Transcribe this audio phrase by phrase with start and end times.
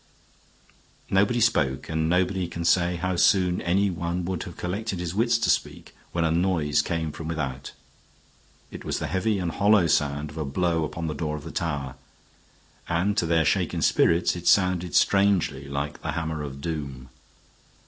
[1.11, 5.47] Nobody spoke, and nobody can say how soon anyone would have collected his wits to
[5.51, 7.73] speak when a noise came from without.
[8.71, 11.51] It was the heavy and hollow sound of a blow upon the door of the
[11.51, 11.97] tower,
[12.89, 17.09] and to their shaken spirits it sounded strangely like the hammer of doom.